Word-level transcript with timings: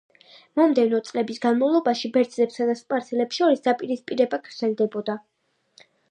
მომდევნო 0.59 0.99
წლების 1.07 1.41
განმავლობაში 1.41 2.09
ბერძნებსა 2.15 2.65
და 2.69 2.75
სპარსელებს 2.79 3.39
შორის 3.41 3.61
დაპირისპირება 3.67 4.39
გრძელდებოდა. 4.47 5.17